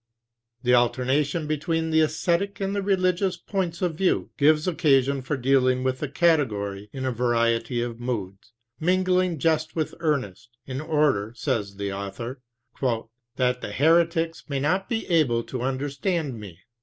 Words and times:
The 0.63 0.73
alternation 0.73 1.45
between 1.45 1.91
the 1.91 2.01
esthetic 2.01 2.59
and 2.59 2.75
the 2.75 2.81
religious 2.81 3.37
points 3.37 3.83
of 3.83 3.93
view 3.93 4.31
gives 4.35 4.67
occasion 4.67 5.21
for 5.21 5.37
dealing 5.37 5.83
with 5.83 5.99
the 5.99 6.09
category 6.09 6.89
in 6.91 7.05
a 7.05 7.11
variety 7.11 7.83
of 7.83 7.99
moods, 7.99 8.51
mingling 8.79 9.37
jest 9.37 9.75
with 9.75 9.93
earnest; 9.99 10.57
in 10.65 10.81
order, 10.81 11.33
says 11.35 11.75
the 11.75 11.93
author, 11.93 12.41
"that 13.35 13.61
the 13.61 13.71
heretics 13.73 14.43
may 14.49 14.59
not 14.59 14.89
be 14.89 15.05
able 15.07 15.43
to 15.43 15.61
understand 15.61 16.39
me." 16.39 16.57